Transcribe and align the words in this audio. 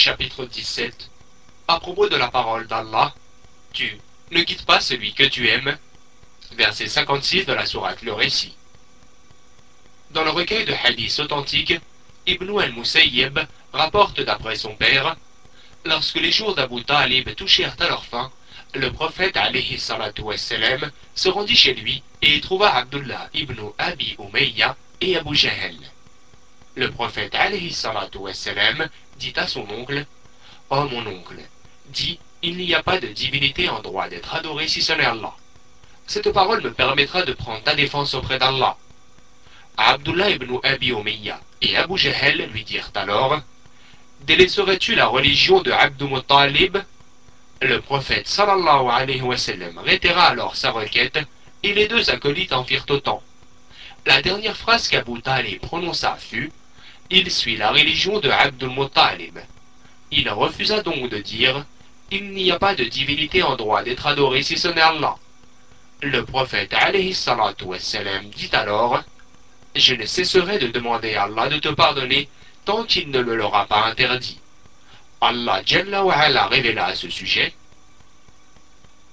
Chapitre 0.00 0.46
17 0.46 1.10
À 1.68 1.78
propos 1.78 2.08
de 2.08 2.16
la 2.16 2.28
parole 2.28 2.66
d'Allah, 2.66 3.12
tu 3.74 3.98
ne 4.30 4.42
quittes 4.44 4.64
pas 4.64 4.80
celui 4.80 5.12
que 5.12 5.24
tu 5.24 5.46
aimes. 5.46 5.76
Verset 6.52 6.88
56 6.88 7.44
de 7.44 7.52
la 7.52 7.66
sourate 7.66 8.00
Le 8.00 8.14
Récit. 8.14 8.56
Dans 10.12 10.24
le 10.24 10.30
recueil 10.30 10.64
de 10.64 10.72
hadiths 10.72 11.18
authentiques, 11.18 11.78
Ibn 12.26 12.60
al-Musayyib 12.60 13.40
rapporte 13.74 14.22
d'après 14.22 14.56
son 14.56 14.74
père 14.74 15.16
Lorsque 15.84 16.16
les 16.16 16.32
jours 16.32 16.54
d'Abu 16.54 16.82
Talib 16.82 17.34
touchèrent 17.34 17.76
à 17.78 17.88
leur 17.88 18.06
fin, 18.06 18.32
le 18.72 18.90
prophète 18.90 19.36
alayhi 19.36 19.78
wassalam, 20.18 20.90
se 21.14 21.28
rendit 21.28 21.56
chez 21.56 21.74
lui 21.74 22.02
et 22.22 22.40
trouva 22.40 22.74
Abdullah 22.74 23.28
ibn 23.34 23.60
Abi 23.76 24.16
Umayya 24.18 24.76
et 25.02 25.18
Abu 25.18 25.36
Jahl. 25.36 25.76
Le 26.74 26.90
prophète 26.90 27.34
alayhi 27.34 27.76
wassalam, 28.14 28.88
dit 29.20 29.34
à 29.36 29.46
son 29.46 29.66
oncle 29.70 30.04
Oh 30.70 30.84
mon 30.90 31.06
oncle, 31.06 31.36
dis, 31.90 32.18
il 32.42 32.56
n'y 32.56 32.74
a 32.74 32.82
pas 32.82 32.98
de 32.98 33.08
divinité 33.08 33.68
en 33.68 33.80
droit 33.80 34.08
d'être 34.08 34.34
adoré 34.34 34.66
si 34.66 34.80
ce 34.80 34.94
n'est 34.94 35.04
Allah. 35.04 35.34
Cette 36.06 36.32
parole 36.32 36.62
me 36.62 36.72
permettra 36.72 37.22
de 37.22 37.34
prendre 37.34 37.62
ta 37.62 37.74
défense 37.74 38.14
auprès 38.14 38.38
d'Allah. 38.38 38.76
Abdullah 39.76 40.30
ibn 40.30 40.58
Abi 40.62 40.88
Umayya 40.88 41.38
et 41.60 41.76
Abu 41.76 41.98
Jahl 41.98 42.48
lui 42.52 42.64
dirent 42.64 42.90
alors 42.94 43.40
Délaisserais-tu 44.22 44.94
la 44.94 45.06
religion 45.06 45.60
de 45.60 45.70
Abdul 45.70 46.10
Muttalib? 46.10 46.78
Le 47.62 47.80
prophète 47.80 48.26
sallallahu 48.26 48.88
alayhi 48.90 49.20
wa 49.20 49.36
sallam 49.36 49.78
alors 50.16 50.56
sa 50.56 50.70
requête 50.70 51.18
et 51.62 51.74
les 51.74 51.88
deux 51.88 52.08
acolytes 52.10 52.54
en 52.54 52.64
firent 52.64 52.86
autant. 52.88 53.22
La 54.06 54.22
dernière 54.22 54.56
phrase 54.56 54.88
qu'Abu 54.88 55.20
Talib 55.20 55.60
prononça 55.60 56.16
fut 56.16 56.50
Il 57.12 57.28
suit 57.28 57.56
la 57.56 57.72
religion 57.72 58.20
de 58.20 58.30
Abdul 58.30 58.70
Muttalib. 58.70 59.36
Il 60.12 60.30
refusa 60.30 60.80
donc 60.82 61.08
de 61.10 61.18
dire 61.18 61.66
Il 62.12 62.30
n'y 62.30 62.52
a 62.52 62.58
pas 62.60 62.76
de 62.76 62.84
divinité 62.84 63.42
en 63.42 63.56
droit 63.56 63.82
d'être 63.82 64.06
adoré 64.06 64.44
si 64.44 64.56
ce 64.56 64.68
n'est 64.68 64.80
Allah. 64.80 65.16
Le 66.02 66.24
prophète 66.24 66.72
alayhi 66.72 67.16
dit 68.36 68.50
alors 68.52 69.02
Je 69.74 69.94
ne 69.96 70.06
cesserai 70.06 70.60
de 70.60 70.68
demander 70.68 71.16
à 71.16 71.24
Allah 71.24 71.48
de 71.48 71.58
te 71.58 71.68
pardonner 71.70 72.28
tant 72.64 72.84
qu'il 72.84 73.10
ne 73.10 73.22
me 73.22 73.34
l'aura 73.34 73.66
pas 73.66 73.86
interdit. 73.86 74.38
Allah 75.20 75.62
Jalla 75.66 76.46
révéla 76.46 76.86
à 76.86 76.94
ce 76.94 77.10
sujet 77.10 77.52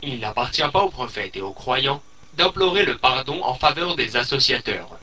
Il 0.03 0.19
n'appartient 0.19 0.69
pas 0.71 0.83
aux 0.83 0.91
prophètes 0.91 1.35
et 1.35 1.41
aux 1.41 1.51
croyants 1.53 2.03
d'implorer 2.35 2.85
le 2.85 2.95
pardon 2.99 3.43
en 3.43 3.55
faveur 3.55 3.95
des 3.95 4.15
associateurs. 4.17 4.96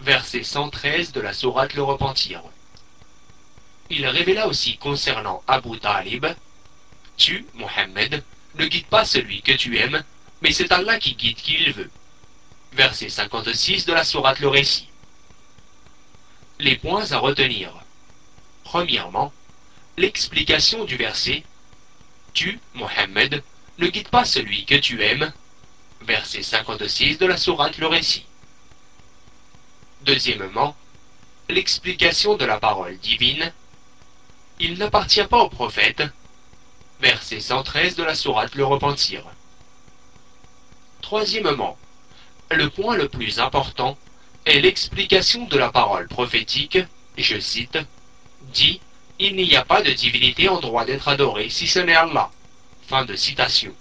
Verset 0.00 0.44
113 0.44 1.12
de 1.12 1.20
la 1.20 1.32
sourate 1.32 1.74
Le 1.74 1.82
Repentir. 1.82 2.42
Il 3.88 4.06
révéla 4.06 4.46
aussi 4.46 4.76
concernant 4.78 5.42
Abu 5.46 5.78
Talib 5.78 6.26
Tu, 7.16 7.46
Mohammed, 7.54 8.22
ne 8.56 8.66
guides 8.66 8.86
pas 8.86 9.04
celui 9.04 9.42
que 9.42 9.52
tu 9.52 9.78
aimes, 9.78 10.02
mais 10.42 10.52
c'est 10.52 10.72
Allah 10.72 10.98
qui 10.98 11.14
guide 11.14 11.36
qui 11.36 11.54
il 11.54 11.72
veut. 11.72 11.90
Verset 12.72 13.08
56 13.08 13.86
de 13.86 13.92
la 13.92 14.04
sourate 14.04 14.40
Le 14.40 14.48
Récit. 14.48 14.88
Les 16.58 16.76
points 16.76 17.12
à 17.12 17.18
retenir. 17.18 17.72
Premièrement, 18.64 19.32
l'explication 19.96 20.84
du 20.84 20.96
verset 20.96 21.42
Tu, 22.34 22.60
Mohammed, 22.74 23.42
ne 23.78 23.88
guide 23.88 24.08
pas 24.08 24.24
celui 24.24 24.66
que 24.66 24.74
tu 24.74 25.02
aimes. 25.02 25.32
Verset 26.02 26.42
56 26.42 27.18
de 27.18 27.26
la 27.26 27.36
sourate 27.36 27.78
Le 27.78 27.86
Récit. 27.86 28.26
Deuxièmement, 30.06 30.76
l'explication 31.48 32.36
de 32.36 32.44
la 32.44 32.60
parole 32.60 32.96
divine. 32.98 33.52
Il 34.60 34.78
n'appartient 34.78 35.24
pas 35.24 35.38
au 35.38 35.48
prophète. 35.48 36.04
Verset 37.00 37.40
113 37.40 37.96
de 37.96 38.04
la 38.04 38.14
sourate 38.14 38.54
Le 38.54 38.64
Repentir. 38.64 39.24
Troisièmement, 41.02 41.76
le 42.52 42.70
point 42.70 42.96
le 42.96 43.08
plus 43.08 43.40
important 43.40 43.98
est 44.44 44.60
l'explication 44.60 45.46
de 45.46 45.58
la 45.58 45.72
parole 45.72 46.06
prophétique, 46.06 46.78
je 47.18 47.40
cite, 47.40 47.78
dit 48.54 48.80
Il 49.18 49.34
n'y 49.34 49.56
a 49.56 49.64
pas 49.64 49.82
de 49.82 49.90
divinité 49.90 50.48
en 50.48 50.60
droit 50.60 50.84
d'être 50.84 51.08
adoré 51.08 51.48
si 51.48 51.66
ce 51.66 51.80
n'est 51.80 51.96
Allah. 51.96 52.30
Fin 52.86 53.04
de 53.04 53.16
citation. 53.16 53.74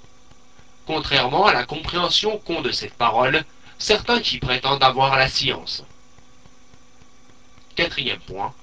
Contrairement 0.88 1.46
à 1.46 1.54
la 1.54 1.66
compréhension 1.66 2.40
qu'ont 2.40 2.62
de 2.62 2.72
cette 2.72 2.96
parole 2.96 3.46
certains 3.78 4.22
qui 4.22 4.40
prétendent 4.40 4.84
avoir 4.84 5.18
la 5.18 5.30
science. 5.30 5.84
Quatrième 7.76 8.20
point. 8.20 8.54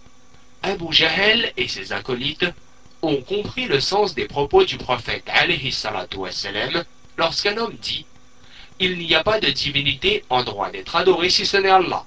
Abu 0.63 0.91
Jahl 0.91 1.53
et 1.59 1.69
ses 1.69 1.93
acolytes 1.93 2.47
ont 3.03 3.21
compris 3.21 3.67
le 3.67 3.79
sens 3.79 4.15
des 4.15 4.27
propos 4.27 4.65
du 4.65 4.79
prophète 4.79 5.29
wassalam, 6.17 6.85
lorsqu'un 7.19 7.59
homme 7.59 7.77
dit 7.83 8.07
Il 8.81 8.97
n'y 8.97 9.15
a 9.15 9.23
pas 9.23 9.39
de 9.39 9.51
divinité 9.51 10.25
en 10.31 10.45
droit 10.45 10.71
d'être 10.71 10.97
adoré 10.97 11.29
si 11.29 11.45
ce 11.45 11.59
n'est 11.59 11.69
Allah. 11.69 12.07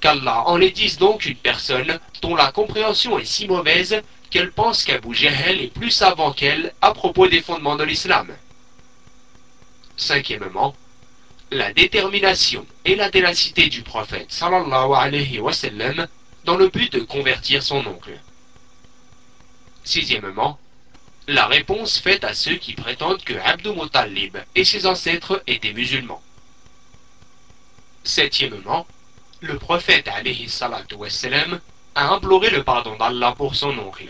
Qu'Allah 0.00 0.44
en 0.46 0.56
les 0.56 0.72
donc 1.00 1.26
une 1.26 1.36
personne 1.36 1.98
dont 2.22 2.36
la 2.36 2.52
compréhension 2.52 3.18
est 3.18 3.24
si 3.24 3.48
mauvaise 3.48 4.00
qu'elle 4.30 4.52
pense 4.52 4.84
qu'Abu 4.84 5.12
Jahl 5.12 5.60
est 5.60 5.74
plus 5.74 5.90
savant 5.90 6.32
qu'elle 6.32 6.72
à 6.82 6.92
propos 6.92 7.26
des 7.26 7.42
fondements 7.42 7.76
de 7.76 7.84
l'islam. 7.84 8.28
Cinquièmement, 9.96 10.76
la 11.50 11.72
détermination 11.72 12.66
et 12.84 12.96
la 12.96 13.10
ténacité 13.10 13.68
du 13.68 13.82
prophète 13.82 14.32
sallallahu 14.32 14.94
alayhi 14.94 15.38
wa 15.38 15.52
dans 16.44 16.56
le 16.56 16.68
but 16.68 16.92
de 16.92 17.00
convertir 17.00 17.62
son 17.62 17.86
oncle. 17.86 18.18
Sixièmement, 19.84 20.58
la 21.28 21.46
réponse 21.46 21.98
faite 21.98 22.24
à 22.24 22.34
ceux 22.34 22.56
qui 22.56 22.74
prétendent 22.74 23.22
que 23.22 23.34
Abdou 23.34 23.74
Muttalib 23.74 24.36
et 24.54 24.64
ses 24.64 24.86
ancêtres 24.86 25.42
étaient 25.46 25.72
musulmans. 25.72 26.22
Septièmement, 28.04 28.86
le 29.40 29.58
prophète 29.58 30.08
a 30.08 30.22
imploré 32.12 32.50
le 32.50 32.62
pardon 32.62 32.96
d'Allah 32.96 33.34
pour 33.36 33.56
son 33.56 33.76
oncle. 33.78 34.08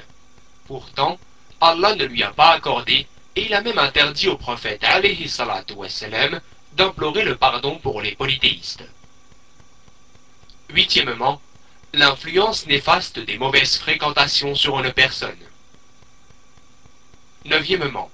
Pourtant, 0.67 1.19
Allah 1.61 1.95
ne 1.95 2.05
lui 2.05 2.23
a 2.23 2.33
pas 2.33 2.51
accordé 2.51 3.07
et 3.35 3.47
il 3.47 3.55
a 3.55 3.63
même 3.63 3.79
interdit 3.79 4.29
au 4.29 4.37
prophète 4.37 4.85
alayhi 4.85 5.29
d'implorer 6.77 7.25
le 7.25 7.37
pardon 7.37 7.79
pour 7.79 8.01
les 8.03 8.15
polythéistes. 8.15 8.85
Huitièmement, 10.69 11.41
l'influence 11.95 12.67
néfaste 12.67 13.19
des 13.19 13.39
mauvaises 13.39 13.79
fréquentations 13.79 14.55
sur 14.55 14.79
une 14.79 14.93
personne. 14.93 15.39
Neuvièmement, 17.47 18.11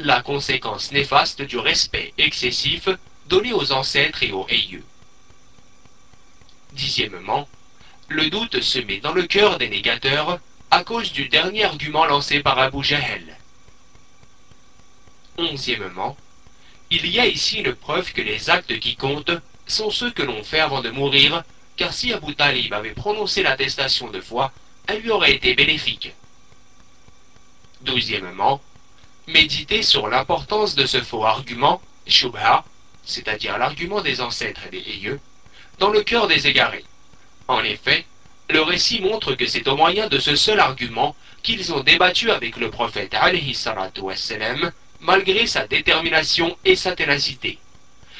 la 0.00 0.22
conséquence 0.22 0.90
néfaste 0.90 1.42
du 1.42 1.58
respect 1.58 2.12
excessif 2.18 2.88
donné 3.26 3.52
aux 3.52 3.70
ancêtres 3.72 4.24
et 4.24 4.32
aux 4.32 4.46
ayeux. 4.48 4.84
Dixièmement, 6.72 7.48
le 8.08 8.28
doute 8.28 8.60
se 8.60 8.80
met 8.80 8.98
dans 8.98 9.12
le 9.12 9.26
cœur 9.26 9.58
des 9.58 9.68
négateurs 9.68 10.40
à 10.70 10.82
cause 10.82 11.12
du 11.12 11.28
dernier 11.28 11.64
argument 11.64 12.06
lancé 12.06 12.40
par 12.40 12.58
Abu 12.58 12.82
Jahl. 12.82 13.38
Onzièmement, 15.38 16.16
il 16.90 17.06
y 17.06 17.18
a 17.18 17.26
ici 17.26 17.58
une 17.58 17.74
preuve 17.74 18.12
que 18.12 18.22
les 18.22 18.50
actes 18.50 18.78
qui 18.78 18.96
comptent 18.96 19.32
sont 19.66 19.90
ceux 19.90 20.10
que 20.10 20.22
l'on 20.22 20.44
fait 20.44 20.60
avant 20.60 20.82
de 20.82 20.90
mourir, 20.90 21.42
car 21.76 21.92
si 21.92 22.12
Abu 22.12 22.34
Talib 22.34 22.72
avait 22.72 22.90
prononcé 22.90 23.42
l'attestation 23.42 24.10
de 24.10 24.20
foi, 24.20 24.52
elle 24.86 25.00
lui 25.00 25.10
aurait 25.10 25.34
été 25.34 25.54
bénéfique. 25.54 26.12
Douzièmement, 27.80 28.60
méditer 29.26 29.82
sur 29.82 30.08
l'importance 30.08 30.74
de 30.74 30.86
ce 30.86 31.00
faux 31.00 31.24
argument, 31.24 31.80
Shubha, 32.06 32.64
c'est-à-dire 33.04 33.58
l'argument 33.58 34.00
des 34.02 34.20
ancêtres 34.20 34.66
et 34.66 34.70
des 34.70 34.90
ayeux, 34.90 35.20
dans 35.78 35.90
le 35.90 36.02
cœur 36.02 36.28
des 36.28 36.46
égarés. 36.46 36.84
En 37.48 37.62
effet, 37.64 38.06
le 38.50 38.60
récit 38.60 39.00
montre 39.00 39.34
que 39.34 39.46
c'est 39.46 39.68
au 39.68 39.76
moyen 39.76 40.08
de 40.08 40.18
ce 40.18 40.36
seul 40.36 40.60
argument 40.60 41.16
qu'ils 41.42 41.72
ont 41.72 41.80
débattu 41.80 42.30
avec 42.30 42.56
le 42.56 42.70
prophète 42.70 43.16
wassalam, 43.98 44.72
malgré 45.04 45.46
sa 45.46 45.66
détermination 45.66 46.56
et 46.64 46.76
sa 46.76 46.96
ténacité. 46.96 47.58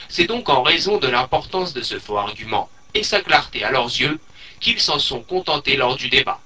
C'est 0.09 0.27
donc 0.27 0.51
en 0.51 0.63
raison 0.63 0.99
de 0.99 1.09
l'importance 1.09 1.73
de 1.73 1.81
ce 1.81 1.99
faux 1.99 2.19
argument 2.19 2.69
et 2.93 3.03
sa 3.03 3.23
clarté 3.23 3.65
à 3.65 3.71
leurs 3.71 3.87
yeux 3.87 4.21
qu'ils 4.61 4.81
s'en 4.81 4.99
sont 4.99 5.23
contentés 5.23 5.77
lors 5.77 5.97
du 5.97 6.11
débat. 6.11 6.41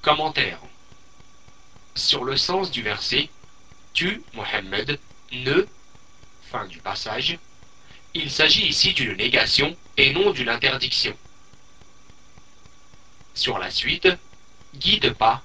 Commentaire 0.00 0.58
Sur 1.94 2.24
le 2.24 2.36
sens 2.38 2.70
du 2.70 2.82
verset 2.82 3.28
Tu, 3.92 4.22
Mohammed, 4.32 4.98
ne, 5.32 5.66
fin 6.50 6.66
du 6.66 6.78
passage, 6.78 7.38
il 8.14 8.30
s'agit 8.30 8.66
ici 8.66 8.94
d'une 8.94 9.16
négation 9.16 9.76
et 9.98 10.14
non 10.14 10.30
d'une 10.30 10.48
interdiction. 10.48 11.14
Sur 13.34 13.58
la 13.58 13.70
suite, 13.70 14.08
guide 14.74 15.12
pas. 15.12 15.42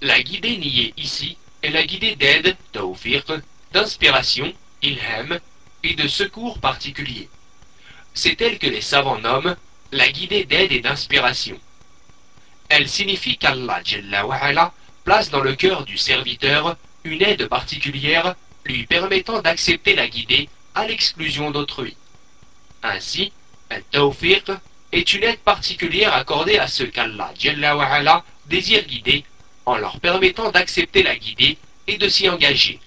La 0.00 0.22
guidée 0.22 0.56
niée 0.56 0.94
ici 0.96 1.36
est 1.64 1.70
la 1.70 1.86
guidée 1.86 2.14
d'aide, 2.14 2.56
tawfiq, 2.72 3.24
d'inspiration, 3.72 4.52
ilham, 4.82 5.40
et 5.82 5.94
de 5.94 6.06
secours 6.06 6.58
particulier. 6.58 7.28
C'est 8.12 8.40
elle 8.42 8.58
que 8.58 8.66
les 8.66 8.82
savants 8.82 9.18
nomment 9.18 9.56
la 9.90 10.10
guidée 10.12 10.44
d'aide 10.44 10.72
et 10.72 10.80
d'inspiration. 10.80 11.58
Elle 12.68 12.88
signifie 12.88 13.38
qu'Allah 13.38 13.82
place 15.04 15.30
dans 15.30 15.40
le 15.40 15.54
cœur 15.54 15.84
du 15.84 15.96
serviteur 15.96 16.76
une 17.04 17.22
aide 17.22 17.48
particulière 17.48 18.34
lui 18.66 18.86
permettant 18.86 19.40
d'accepter 19.40 19.94
la 19.94 20.08
guidée 20.08 20.48
à 20.74 20.86
l'exclusion 20.86 21.50
d'autrui. 21.50 21.96
Ainsi, 22.82 23.32
un 23.70 23.80
tawfiq 23.90 24.50
est 24.92 25.12
une 25.14 25.24
aide 25.24 25.40
particulière 25.40 26.14
accordée 26.14 26.58
à 26.58 26.68
ceux 26.68 26.86
qu'Allah 26.86 27.32
désire 28.46 28.84
guider 28.84 29.24
en 29.66 29.76
leur 29.76 30.00
permettant 30.00 30.50
d'accepter 30.50 31.02
la 31.02 31.16
guidée 31.16 31.58
et 31.86 31.96
de 31.96 32.08
s'y 32.08 32.28
engager. 32.28 32.80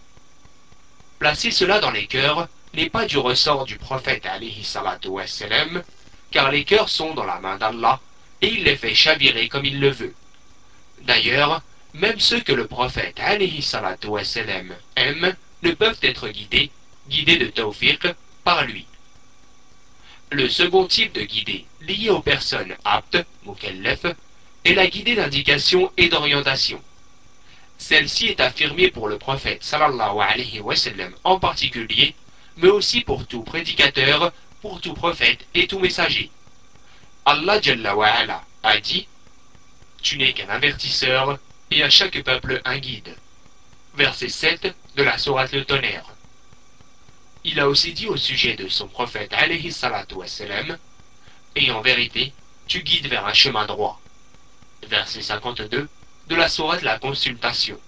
Placer 1.20 1.52
cela 1.52 1.80
dans 1.80 1.92
les 1.92 2.08
cœurs 2.08 2.48
n'est 2.74 2.90
pas 2.90 3.06
du 3.06 3.18
ressort 3.18 3.66
du 3.66 3.78
prophète 3.78 4.28
car 6.32 6.52
les 6.52 6.64
cœurs 6.64 6.90
sont 6.90 7.14
dans 7.14 7.24
la 7.24 7.40
main 7.40 7.58
d'Allah 7.58 8.00
et 8.42 8.50
il 8.50 8.64
les 8.64 8.76
fait 8.76 8.94
chavirer 8.94 9.50
comme 9.50 9.66
il 9.66 9.80
le 9.80 9.90
veut. 9.90 10.14
D'ailleurs, 11.02 11.62
même 11.94 12.20
ceux 12.20 12.42
que 12.42 12.52
le 12.52 12.68
prophète 12.68 13.20
aime 13.20 15.36
ne 15.64 15.72
peuvent 15.72 16.00
être 16.02 16.30
guidés, 16.30 16.70
guidés 17.10 17.38
de 17.38 17.48
tawfiq, 17.48 18.08
par 18.44 18.66
lui. 18.66 18.86
Le 20.30 20.50
second 20.50 20.86
type 20.86 21.14
de 21.14 21.22
guidée, 21.22 21.66
lié 21.82 22.10
aux 22.10 22.22
personnes 22.22 22.76
aptes, 22.84 23.18
mukallaf, 23.46 24.06
est 24.68 24.74
la 24.74 24.88
guidée 24.88 25.16
d'indication 25.16 25.94
et 25.96 26.10
d'orientation. 26.10 26.82
Celle-ci 27.78 28.28
est 28.28 28.42
affirmée 28.42 28.92
pour 28.92 29.08
le 29.08 29.18
prophète 29.18 29.64
sallallahu 29.64 30.20
alayhi 30.20 30.60
wa 30.60 30.76
sallam 30.76 31.14
en 31.24 31.40
particulier, 31.40 32.16
mais 32.58 32.68
aussi 32.68 33.00
pour 33.00 33.26
tout 33.26 33.44
prédicateur, 33.44 34.34
pour 34.62 34.82
tout 34.82 34.94
prophète 34.94 35.46
et 35.54 35.68
tout 35.68 35.80
messager. 35.80 36.30
Allah 37.26 37.62
Jalla 37.62 37.96
wa 37.96 38.08
ala 38.08 38.44
a 38.64 38.78
dit 38.80 39.08
Tu 40.02 40.18
n'es 40.18 40.34
qu'un 40.34 40.50
avertisseur 40.50 41.40
et 41.72 41.82
à 41.82 41.90
chaque 41.90 42.22
peuple 42.22 42.62
un 42.66 42.78
guide. 42.78 43.16
Verset 43.96 44.30
7 44.30 44.76
de 44.98 45.04
la 45.04 45.18
Sourate 45.18 45.54
le 45.54 45.64
tonnerre. 45.64 46.14
Il 47.46 47.62
a 47.62 47.70
aussi 47.70 47.94
dit 47.94 48.08
au 48.08 48.18
sujet 48.18 48.56
de 48.56 48.68
son 48.68 48.90
prophète 48.90 49.32
alayhi 49.32 49.72
salatu 49.72 50.16
wassalam 50.16 50.78
Et 51.56 51.72
en 51.72 51.80
vérité, 51.80 52.34
tu 52.68 52.84
guides 52.84 53.08
vers 53.08 53.26
un 53.26 53.34
chemin 53.34 53.66
droit. 53.66 54.02
Verset 54.90 55.22
52 55.22 55.88
de 56.28 56.36
la 56.36 56.50
Sourate 56.50 56.82
la 56.82 57.00
consultation. 57.00 57.80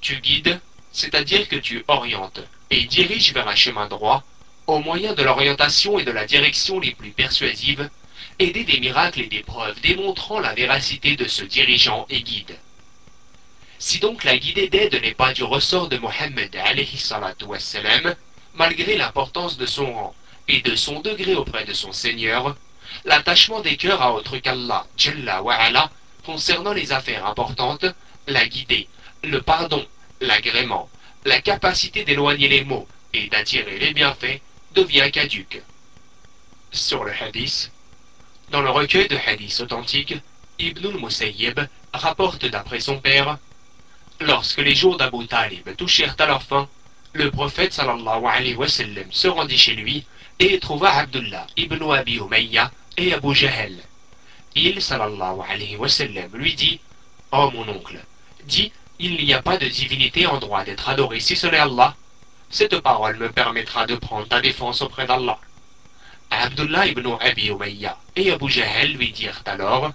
Tu 0.00 0.20
guides, 0.20 0.60
c'est-à-dire 0.92 1.48
que 1.48 1.56
tu 1.56 1.84
orientes 1.88 2.40
et 2.70 2.84
diriges 2.84 3.32
vers 3.32 3.48
un 3.48 3.54
chemin 3.54 3.86
droit 3.86 4.24
au 4.66 4.78
moyen 4.78 5.14
de 5.14 5.22
l'orientation 5.22 5.98
et 5.98 6.04
de 6.04 6.10
la 6.10 6.26
direction 6.26 6.78
les 6.78 6.92
plus 6.92 7.10
persuasives, 7.10 7.88
aider 8.38 8.64
des 8.64 8.80
miracles 8.80 9.22
et 9.22 9.26
des 9.26 9.42
preuves 9.42 9.80
démontrant 9.80 10.40
la 10.40 10.54
véracité 10.54 11.16
de 11.16 11.26
ce 11.26 11.44
dirigeant 11.44 12.06
et 12.10 12.22
guide. 12.22 12.58
Si 13.78 13.98
donc 13.98 14.24
la 14.24 14.38
guidée 14.38 14.68
d'aide 14.68 15.00
n'est 15.02 15.14
pas 15.14 15.32
du 15.32 15.42
ressort 15.42 15.88
de 15.88 15.98
Mohammed 15.98 16.56
malgré 18.54 18.96
l'importance 18.96 19.56
de 19.56 19.66
son 19.66 19.92
rang 19.92 20.14
et 20.48 20.60
de 20.60 20.76
son 20.76 21.00
degré 21.00 21.34
auprès 21.34 21.64
de 21.64 21.72
son 21.72 21.92
Seigneur, 21.92 22.56
l'attachement 23.04 23.60
des 23.60 23.76
cœurs 23.76 24.02
à 24.02 24.12
autre 24.12 24.38
qu'Allah 24.38 24.86
concernant 26.24 26.72
les 26.72 26.92
affaires 26.92 27.26
importantes, 27.26 27.86
la 28.26 28.46
guidée, 28.46 28.88
le 29.24 29.42
pardon, 29.42 29.84
l'agrément, 30.20 30.88
la 31.24 31.40
capacité 31.40 32.04
d'éloigner 32.04 32.48
les 32.48 32.64
maux 32.64 32.86
et 33.12 33.28
d'attirer 33.28 33.78
les 33.78 33.92
bienfaits 33.92 34.40
devient 34.74 35.10
caduque. 35.12 35.62
Sur 36.70 37.04
le 37.04 37.12
hadith, 37.12 37.70
dans 38.50 38.62
le 38.62 38.70
recueil 38.70 39.08
de 39.08 39.18
hadiths 39.26 39.60
authentiques, 39.60 40.14
Ibn 40.58 40.86
al-Musayyib 40.86 41.60
rapporte 41.92 42.46
d'après 42.46 42.80
son 42.80 42.98
père 42.98 43.38
Lorsque 44.20 44.58
les 44.58 44.74
jours 44.74 44.96
d'Abu 44.96 45.26
Talib 45.26 45.74
touchèrent 45.76 46.14
à 46.18 46.26
leur 46.26 46.42
fin, 46.42 46.68
le 47.12 47.30
prophète 47.30 47.72
sallallahu 47.72 48.24
alayhi 48.24 48.54
wa 48.54 48.68
sallam 48.68 49.10
se 49.10 49.26
rendit 49.26 49.58
chez 49.58 49.74
lui 49.74 50.06
et 50.38 50.58
trouva 50.60 50.90
Abdullah 50.94 51.46
ibn 51.56 51.82
Abi 51.90 52.16
Umayya 52.16 52.70
et 52.96 53.14
Abu 53.14 53.34
Jahl. 53.34 53.74
Il 54.54 54.82
sallallahu 54.82 55.40
alayhi 55.48 55.76
wa 55.76 55.88
lui 56.34 56.54
dit 56.54 56.80
Oh 57.30 57.50
mon 57.52 57.68
oncle, 57.68 57.98
dis 58.44 58.72
il 58.98 59.24
n'y 59.24 59.34
a 59.34 59.42
pas 59.42 59.56
de 59.56 59.66
divinité 59.66 60.26
en 60.26 60.38
droit 60.38 60.64
d'être 60.64 60.88
adoré 60.88 61.20
si 61.20 61.34
ce 61.34 61.46
n'est 61.46 61.58
Allah. 61.58 61.96
Cette 62.50 62.78
parole 62.80 63.16
me 63.16 63.30
permettra 63.30 63.86
de 63.86 63.96
prendre 63.96 64.28
ta 64.28 64.40
défense 64.40 64.82
auprès 64.82 65.06
d'Allah. 65.06 65.38
Abdullah 66.30 66.86
ibn 66.86 67.16
Abi 67.20 67.48
Umayya 67.48 67.98
et 68.16 68.30
Abu 68.30 68.48
Jahl 68.50 68.92
lui 68.92 69.10
dirent 69.12 69.42
alors 69.46 69.92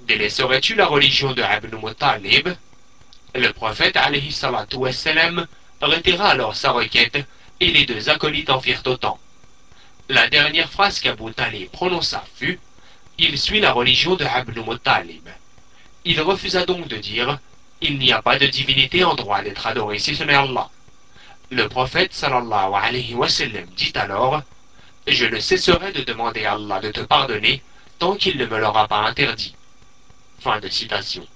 Délaisserais-tu 0.00 0.74
la 0.74 0.86
religion 0.86 1.32
de 1.32 1.42
Ibn 1.42 1.76
Muttalib? 1.84 2.48
Le 3.34 3.52
prophète 3.52 3.96
alayhi 3.96 4.32
salatu 4.32 4.76
retira 5.80 6.28
alors 6.28 6.56
sa 6.56 6.72
requête 6.72 7.18
et 7.60 7.70
les 7.70 7.84
deux 7.86 8.08
acolytes 8.08 8.50
en 8.50 8.60
firent 8.60 8.82
autant. 8.86 9.18
La 10.08 10.28
dernière 10.28 10.70
phrase 10.70 11.00
qu'Abu 11.00 11.32
Talib 11.32 11.68
prononça 11.70 12.24
fut 12.36 12.60
Il 13.18 13.36
suit 13.38 13.60
la 13.60 13.72
religion 13.72 14.14
de 14.14 14.24
Abdul 14.24 14.64
Muttalib. 14.64 15.28
Il 16.04 16.20
refusa 16.20 16.64
donc 16.64 16.86
de 16.86 16.96
dire 16.96 17.40
Il 17.80 17.98
n'y 17.98 18.12
a 18.12 18.22
pas 18.22 18.38
de 18.38 18.46
divinité 18.46 19.02
en 19.02 19.14
droit 19.14 19.42
d'être 19.42 19.66
adoré 19.66 19.98
si 19.98 20.14
ce 20.14 20.22
n'est 20.22 20.34
Allah. 20.34 20.70
Le 21.50 21.68
prophète 21.68 22.14
sallallahu 22.14 22.72
alayhi 22.74 23.14
wa 23.14 23.28
sallam 23.28 23.66
dit 23.76 23.92
alors 23.96 24.42
Je 25.08 25.26
ne 25.26 25.40
cesserai 25.40 25.92
de 25.92 26.02
demander 26.04 26.44
à 26.44 26.52
Allah 26.52 26.78
de 26.80 26.92
te 26.92 27.00
pardonner 27.00 27.62
tant 27.98 28.14
qu'il 28.14 28.36
ne 28.36 28.46
me 28.46 28.58
l'aura 28.58 28.86
pas 28.86 29.00
interdit. 29.00 29.54
Fin 30.38 30.60
de 30.60 30.68
citation. 30.68 31.26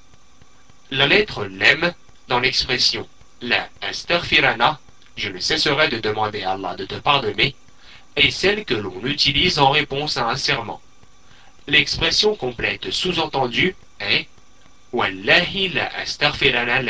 La 0.92 1.08
lettre 1.08 1.44
lem 1.44 1.92
dans 2.28 2.38
l'expression 2.38 3.08
la 3.42 3.68
astaghfirana, 3.80 4.78
je 5.16 5.28
ne 5.30 5.40
cesserai 5.40 5.88
de 5.88 5.98
demander 5.98 6.42
à 6.42 6.52
Allah 6.52 6.76
de 6.76 6.84
te 6.84 6.96
pardonner, 6.96 7.54
est 8.16 8.30
celle 8.30 8.64
que 8.64 8.74
l'on 8.74 9.04
utilise 9.04 9.58
en 9.58 9.70
réponse 9.70 10.16
à 10.16 10.28
un 10.28 10.36
serment. 10.36 10.80
L'expression 11.66 12.34
complète 12.34 12.90
sous-entendue 12.90 13.76
est 14.00 14.26
Wallahi 14.92 15.68
la 15.68 15.86
astaghfirana. 15.96 16.80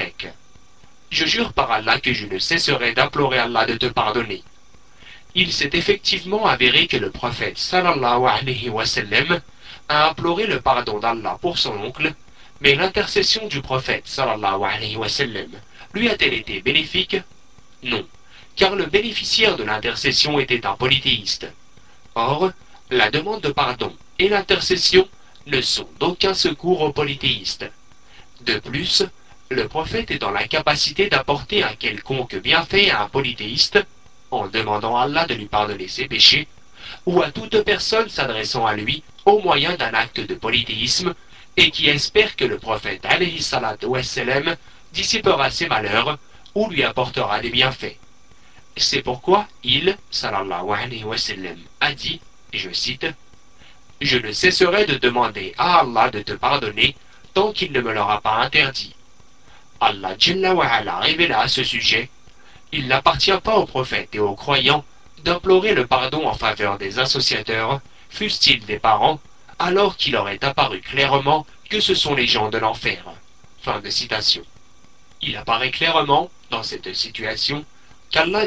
Je 1.11 1.27
jure 1.27 1.53
par 1.53 1.71
Allah 1.71 2.01
que 2.01 2.13
je 2.13 2.27
ne 2.27 2.39
cesserai 2.39 2.93
d'implorer 2.95 3.39
Allah 3.39 3.67
de 3.67 3.75
te 3.75 3.87
pardonner. 3.87 4.43
Il 5.35 5.53
s'est 5.53 5.71
effectivement 5.75 6.47
avéré 6.47 6.87
que 6.87 6.97
le 6.97 7.11
prophète 7.11 7.59
sallallahu 7.59 8.27
alayhi 8.27 8.69
wa 8.69 8.85
a 9.89 10.09
imploré 10.09 10.47
le 10.47 10.61
pardon 10.61 10.99
d'Allah 10.99 11.39
pour 11.41 11.59
son 11.59 11.73
oncle 11.73 12.15
mais 12.61 12.75
l'intercession 12.75 13.47
du 13.49 13.61
prophète 13.63 14.07
sallallahu 14.07 14.63
alayhi 14.63 14.97
wa 14.97 15.09
lui 15.93 16.09
a-t-elle 16.09 16.35
été 16.35 16.61
bénéfique? 16.61 17.17
Non, 17.83 18.07
car 18.61 18.77
le 18.77 18.85
bénéficiaire 18.85 19.57
de 19.57 19.65
l'intercession 19.65 20.39
était 20.39 20.67
un 20.67 20.75
polythéiste. 20.75 21.51
Or, 22.15 22.51
la 22.91 23.11
demande 23.11 23.41
de 23.41 23.53
pardon 23.53 23.97
et 24.19 24.29
l'intercession 24.29 25.09
ne 25.47 25.63
sont 25.63 25.89
d'aucun 25.99 26.35
secours 26.35 26.83
aux 26.83 26.93
polythéistes. 26.93 27.65
De 28.43 28.59
plus, 28.59 29.03
le 29.49 29.67
prophète 29.67 30.11
est 30.11 30.19
dans 30.19 30.31
la 30.31 30.47
capacité 30.47 31.09
d'apporter 31.09 31.63
un 31.65 31.73
quelconque 31.73 32.37
bienfait 32.37 32.91
à 32.91 33.05
un 33.05 33.09
polythéiste, 33.09 33.83
en 34.31 34.47
demandant 34.47 34.95
à 34.95 35.05
Allah 35.05 35.25
de 35.25 35.33
lui 35.33 35.47
pardonner 35.47 35.89
ses 35.89 36.07
péchés, 36.07 36.47
ou 37.07 37.23
à 37.23 37.31
toute 37.31 37.63
personne 37.63 38.11
s'adressant 38.11 38.67
à 38.67 38.75
lui 38.75 39.03
au 39.25 39.39
moyen 39.39 39.75
d'un 39.77 39.95
acte 39.95 40.21
de 40.21 40.35
polythéisme 40.35 41.15
et 41.57 41.71
qui 41.71 41.89
espère 41.89 42.37
que 42.37 42.45
le 42.45 42.59
prophète 42.59 43.07
dissipera 44.93 45.51
ses 45.51 45.67
malheurs 45.67 46.19
ou 46.55 46.69
lui 46.69 46.85
apportera 46.85 47.41
des 47.41 47.49
bienfaits. 47.49 47.97
C'est 48.77 49.03
pourquoi 49.03 49.47
il, 49.63 49.97
sallallahu 50.11 50.71
alayhi 50.71 51.05
wa 51.05 51.19
sallam, 51.19 51.59
a 51.81 51.93
dit, 51.93 52.21
je 52.53 52.71
cite, 52.73 53.07
Je 54.01 54.17
ne 54.17 54.33
cesserai 54.33 54.87
de 54.87 54.97
demander 54.97 55.55
à 55.59 55.81
Allah 55.81 56.11
de 56.11 56.23
te 56.23 56.33
pardonner 56.33 56.97
tant 57.35 57.53
qu'il 57.53 57.73
ne 57.73 57.81
me 57.81 57.93
l'aura 57.93 58.21
pas 58.21 58.37
interdit. 58.37 58.95
Allah 59.81 60.15
Jalla 60.19 60.55
wa 60.55 60.67
révéla 61.01 61.41
à 61.41 61.49
ce 61.49 61.65
sujet, 61.65 62.11
il 62.73 62.87
n'appartient 62.87 63.39
pas 63.43 63.57
aux 63.57 63.67
prophètes 63.67 64.15
et 64.15 64.19
aux 64.19 64.35
croyants 64.35 64.85
d'implorer 65.25 65.75
le 65.75 65.87
pardon 65.87 66.27
en 66.27 66.35
faveur 66.35 66.79
des 66.79 66.99
associateurs, 66.99 67.81
fussent-ils 68.09 68.65
des 68.65 68.79
parents, 68.79 69.21
alors 69.59 69.97
qu'il 69.97 70.17
aurait 70.17 70.43
apparu 70.45 70.81
clairement 70.81 71.47
que 71.69 71.81
ce 71.81 71.95
sont 71.95 72.15
les 72.15 72.27
gens 72.27 72.49
de 72.49 72.59
l'enfer. 72.59 73.05
Fin 73.63 73.81
de 73.81 73.91
citation. 73.91 74.43
Il 75.21 75.37
apparaît 75.37 75.71
clairement, 75.71 76.31
dans 76.51 76.63
cette 76.63 76.95
situation, 76.95 77.65
qu'Allah 78.11 78.47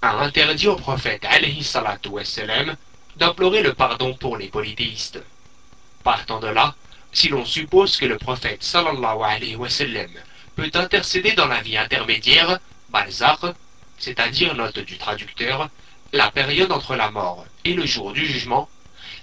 a 0.00 0.16
interdit 0.20 0.68
au 0.68 0.76
prophète 0.76 1.26
d'implorer 3.16 3.62
le 3.62 3.74
pardon 3.74 4.14
pour 4.14 4.36
les 4.36 4.48
polythéistes. 4.48 5.20
Partant 6.04 6.38
de 6.38 6.46
là, 6.46 6.74
si 7.12 7.28
l'on 7.28 7.44
suppose 7.44 7.96
que 7.96 8.06
le 8.06 8.16
prophète 8.16 8.62
sallallahu 8.62 9.22
alayhi 9.24 9.56
wa 9.56 9.68
sallam 9.68 10.10
peut 10.54 10.70
intercéder 10.74 11.32
dans 11.32 11.46
la 11.46 11.60
vie 11.60 11.76
intermédiaire, 11.76 12.60
balzakh, 12.90 13.40
c'est-à-dire 13.98 14.54
note 14.54 14.78
du 14.78 14.98
traducteur, 14.98 15.68
la 16.12 16.30
période 16.30 16.70
entre 16.70 16.94
la 16.94 17.10
mort 17.10 17.44
et 17.64 17.74
le 17.74 17.84
jour 17.86 18.12
du 18.12 18.24
jugement, 18.24 18.68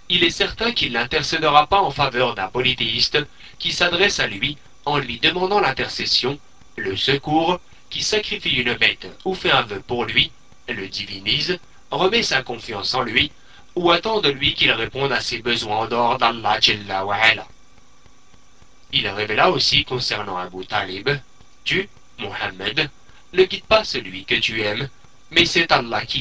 il 0.09 0.23
est 0.23 0.29
certain 0.29 0.71
qu'il 0.71 0.93
n'intercédera 0.93 1.67
pas 1.67 1.81
en 1.81 1.91
faveur 1.91 2.35
d'un 2.35 2.47
polythéiste 2.47 3.17
qui 3.59 3.71
s'adresse 3.71 4.19
à 4.19 4.27
lui 4.27 4.57
en 4.85 4.97
lui 4.97 5.19
demandant 5.19 5.59
l'intercession, 5.59 6.37
le 6.75 6.95
secours, 6.95 7.59
qui 7.89 8.03
sacrifie 8.03 8.55
une 8.55 8.73
bête 8.75 9.07
ou 9.25 9.33
fait 9.35 9.51
un 9.51 9.61
vœu 9.63 9.81
pour 9.85 10.05
lui, 10.05 10.31
le 10.67 10.87
divinise, 10.87 11.59
remet 11.91 12.23
sa 12.23 12.43
confiance 12.43 12.93
en 12.93 13.01
lui, 13.01 13.31
ou 13.75 13.91
attend 13.91 14.21
de 14.21 14.29
lui 14.29 14.53
qu'il 14.53 14.71
réponde 14.71 15.11
à 15.11 15.21
ses 15.21 15.39
besoins 15.39 15.79
en 15.79 15.87
dehors 15.87 16.17
d'Allah 16.17 16.59
Il 18.93 19.07
révéla 19.07 19.51
aussi 19.51 19.83
concernant 19.83 20.37
Abu 20.37 20.65
Talib, 20.65 21.09
tu, 21.63 21.89
Mohammed, 22.19 22.89
ne 23.33 23.43
quitte 23.43 23.65
pas 23.65 23.83
celui 23.83 24.23
que 24.23 24.35
tu 24.35 24.61
aimes, 24.61 24.87
mais 25.31 25.45
c'est 25.45 25.71
Allah 25.71 26.05
qui 26.05 26.13